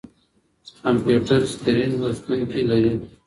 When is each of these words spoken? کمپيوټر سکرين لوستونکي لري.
کمپيوټر 0.81 1.39
سکرين 1.53 1.91
لوستونکي 2.01 2.61
لري. 2.69 2.93